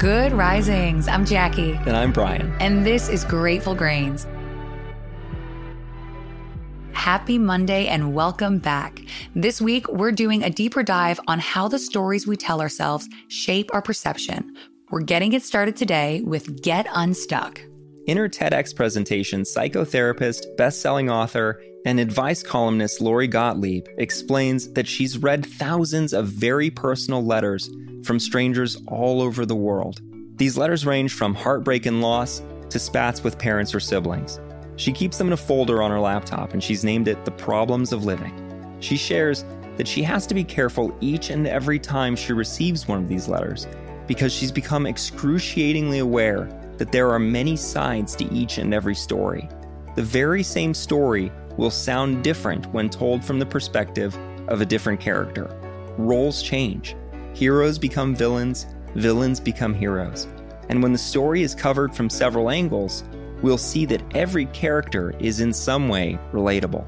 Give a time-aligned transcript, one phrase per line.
[0.00, 1.08] Good risings.
[1.08, 1.72] I'm Jackie.
[1.72, 2.56] And I'm Bryan.
[2.58, 4.26] And this is Grateful Grains.
[6.92, 9.02] Happy Monday and welcome back.
[9.34, 13.68] This week, we're doing a deeper dive on how the stories we tell ourselves shape
[13.74, 14.56] our perception.
[14.90, 17.60] We're getting it started today with Get Unstuck.
[18.06, 25.18] In her TEDx presentation, psychotherapist, best-selling author, and advice columnist Lori Gottlieb explains that she's
[25.18, 27.68] read thousands of very personal letters
[28.04, 30.00] from strangers all over the world.
[30.36, 34.40] These letters range from heartbreak and loss to spats with parents or siblings.
[34.76, 37.92] She keeps them in a folder on her laptop and she's named it The Problems
[37.92, 38.76] of Living.
[38.80, 39.44] She shares
[39.76, 43.28] that she has to be careful each and every time she receives one of these
[43.28, 43.66] letters
[44.06, 49.48] because she's become excruciatingly aware that there are many sides to each and every story.
[49.96, 54.16] The very same story will sound different when told from the perspective
[54.48, 55.54] of a different character.
[55.98, 56.96] Roles change.
[57.34, 60.26] Heroes become villains, villains become heroes.
[60.68, 63.04] And when the story is covered from several angles,
[63.42, 66.86] we'll see that every character is in some way relatable.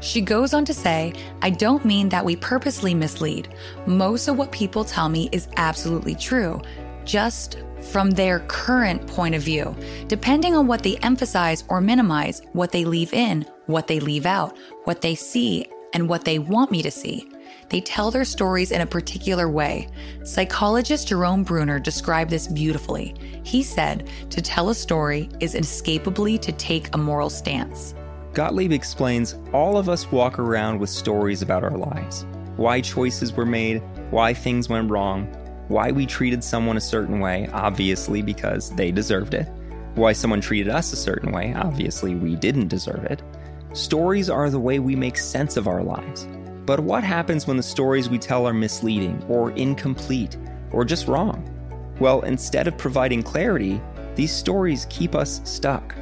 [0.00, 3.48] She goes on to say, I don't mean that we purposely mislead.
[3.86, 6.60] Most of what people tell me is absolutely true,
[7.04, 9.74] just from their current point of view,
[10.08, 14.56] depending on what they emphasize or minimize, what they leave in, what they leave out,
[14.84, 17.28] what they see, and what they want me to see.
[17.68, 19.88] They tell their stories in a particular way.
[20.24, 23.14] Psychologist Jerome Bruner described this beautifully.
[23.42, 27.94] He said, To tell a story is inescapably to take a moral stance.
[28.32, 32.26] Gottlieb explains all of us walk around with stories about our lives
[32.56, 35.26] why choices were made, why things went wrong,
[35.68, 39.48] why we treated someone a certain way, obviously because they deserved it,
[39.94, 43.22] why someone treated us a certain way, obviously we didn't deserve it.
[43.72, 46.28] Stories are the way we make sense of our lives.
[46.66, 50.36] But what happens when the stories we tell are misleading, or incomplete,
[50.72, 51.48] or just wrong?
[52.00, 53.80] Well, instead of providing clarity,
[54.14, 55.94] these stories keep us stuck.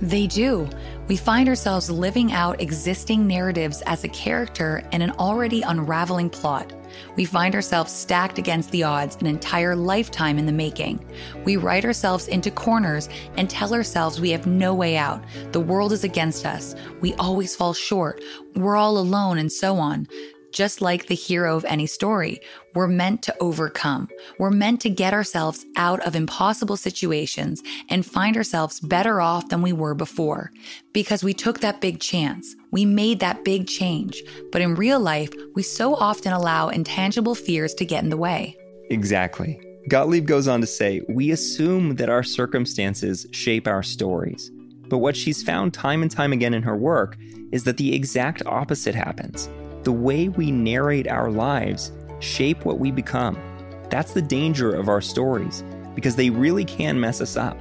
[0.00, 0.68] They do.
[1.06, 6.72] We find ourselves living out existing narratives as a character in an already unraveling plot.
[7.16, 11.04] We find ourselves stacked against the odds an entire lifetime in the making.
[11.44, 15.22] We write ourselves into corners and tell ourselves we have no way out.
[15.52, 16.74] The world is against us.
[17.00, 18.22] We always fall short.
[18.54, 20.06] We're all alone and so on
[20.52, 22.40] just like the hero of any story.
[22.74, 24.08] We're meant to overcome.
[24.38, 29.62] We're meant to get ourselves out of impossible situations and find ourselves better off than
[29.62, 30.52] we were before
[30.92, 32.54] because we took that big chance.
[32.70, 34.22] We made that big change.
[34.50, 38.56] But in real life, we so often allow intangible fears to get in the way.
[38.90, 39.60] Exactly.
[39.88, 44.50] Gottlieb goes on to say, We assume that our circumstances shape our stories.
[44.88, 47.16] But what she's found time and time again in her work
[47.50, 49.48] is that the exact opposite happens
[49.84, 53.38] the way we narrate our lives shape what we become.
[53.90, 57.58] That's the danger of our stories, because they really can mess us up.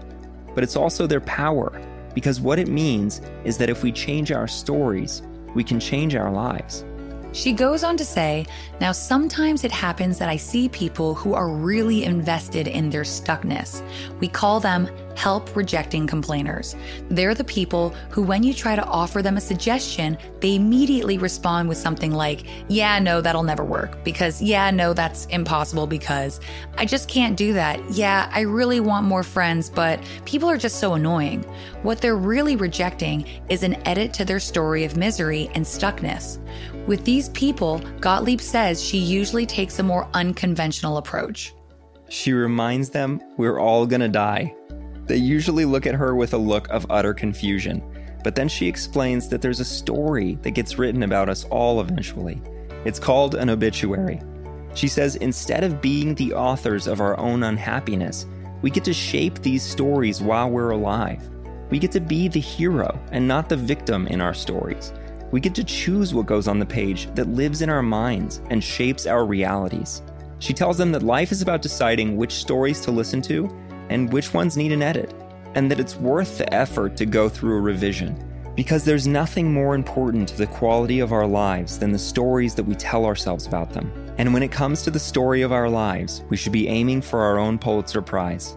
[0.54, 1.82] But it's also their power,
[2.14, 5.22] because what it means is that if we change our stories,
[5.56, 6.86] we can change our lives.
[7.34, 8.46] She goes on to say,
[8.82, 13.82] Now, sometimes it happens that I see people who are really invested in their stuckness.
[14.20, 16.76] We call them help rejecting complainers.
[17.10, 21.70] They're the people who, when you try to offer them a suggestion, they immediately respond
[21.70, 24.04] with something like, Yeah, no, that'll never work.
[24.04, 26.40] Because, yeah, no, that's impossible because
[26.78, 27.80] I just can't do that.
[27.92, 31.44] Yeah, I really want more friends, but people are just so annoying.
[31.84, 36.40] What they're really rejecting is an edit to their story of misery and stuckness.
[36.88, 41.54] With these people, Gottlieb says she usually takes a more unconventional approach.
[42.10, 44.54] She reminds them we're all gonna die.
[45.12, 47.84] They usually look at her with a look of utter confusion,
[48.24, 52.42] but then she explains that there's a story that gets written about us all eventually.
[52.86, 54.22] It's called an obituary.
[54.74, 58.26] She says instead of being the authors of our own unhappiness,
[58.62, 61.30] we get to shape these stories while we're alive.
[61.70, 64.94] We get to be the hero and not the victim in our stories.
[65.32, 68.64] We get to choose what goes on the page that lives in our minds and
[68.64, 70.04] shapes our realities.
[70.40, 73.50] She tells them that life is about deciding which stories to listen to
[73.92, 75.14] and which ones need an edit,
[75.54, 78.16] and that it's worth the effort to go through a revision.
[78.56, 82.64] Because there's nothing more important to the quality of our lives than the stories that
[82.64, 83.92] we tell ourselves about them.
[84.18, 87.22] And when it comes to the story of our lives, we should be aiming for
[87.22, 88.56] our own Pulitzer Prize.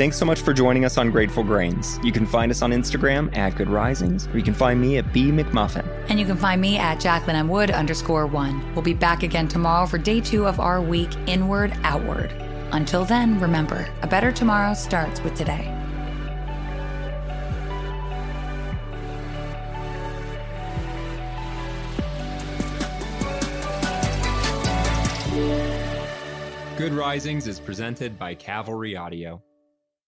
[0.00, 1.98] Thanks so much for joining us on Grateful Grains.
[2.02, 5.12] You can find us on Instagram at Good Risings, or you can find me at
[5.12, 5.86] B McMullin.
[6.08, 7.48] And you can find me at Jacqueline M.
[7.48, 8.64] Wood underscore one.
[8.72, 12.32] We'll be back again tomorrow for day two of our week, Inward Outward.
[12.72, 15.66] Until then, remember, a better tomorrow starts with today.
[26.78, 29.42] Good Risings is presented by Cavalry Audio.